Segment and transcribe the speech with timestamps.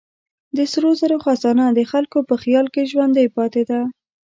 [0.57, 3.79] د سرو زرو خزانه د خلکو په خیال کې ژوندۍ پاتې ده.